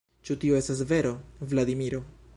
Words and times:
Ĉu 0.29 0.37
tio 0.43 0.55
estas 0.61 0.81
vero, 0.93 1.13
Vladimiro? 1.53 2.05